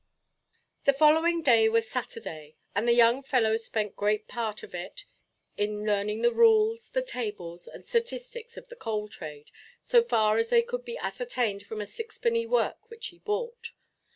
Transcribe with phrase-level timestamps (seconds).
[0.85, 5.05] The following day was Saturday, and the young fellow spent great part of it
[5.57, 10.49] in learning the rules, the tables, and statistics of the coal trade, so far as
[10.49, 13.73] they could be ascertained from a sixpenny work which he bought.